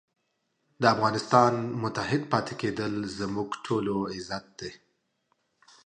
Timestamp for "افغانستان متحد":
0.95-2.21